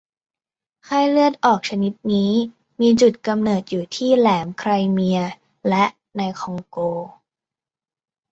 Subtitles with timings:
[0.83, 2.31] ไข้เลือดออกชนิดนี้
[2.81, 5.19] มีจุดกำเนิดอยู่ที่แหลมไครเมีย
[5.69, 5.85] และ
[6.17, 6.77] ในคองโก